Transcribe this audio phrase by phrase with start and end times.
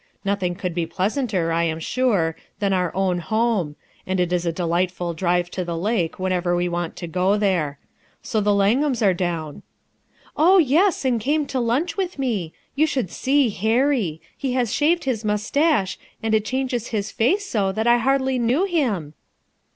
[0.25, 3.75] Nothing could be pleasanter, I am sure, than our own home;
[4.07, 6.67] and it is a delightful HO RUTH: ERSKINE'S SON drive (o the laJce whenever we
[6.67, 7.77] want to go there.
[8.23, 9.61] So the Lnngharos are down/'
[10.35, 12.51] "Oh yes, and came to lunch with me.
[12.73, 17.45] You should see Hurry I ho has shaved his mustache, and it changes his face
[17.45, 19.13] so that I hardly knew him."